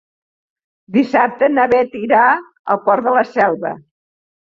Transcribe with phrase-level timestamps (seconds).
[0.95, 2.21] Dissabte na Beth irà
[2.77, 3.75] al Port de la Selva.